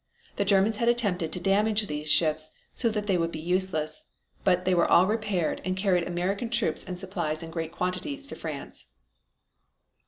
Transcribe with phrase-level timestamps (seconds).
[0.37, 4.01] The Germans had attempted to damage these ships so that they would be useless,
[4.43, 8.35] but they were all repaired, and carried American troops and supplies in great quantities to
[8.35, 8.87] France.